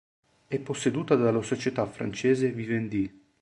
È 0.47 0.57
posseduta 0.59 1.13
dalla 1.13 1.43
società 1.43 1.85
francese 1.85 2.51
Vivendi. 2.51 3.25